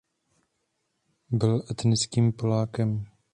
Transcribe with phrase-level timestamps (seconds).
[1.29, 3.05] Byl etnickým Polákem.